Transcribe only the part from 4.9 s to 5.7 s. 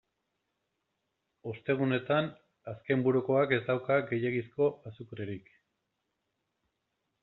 azukrerik.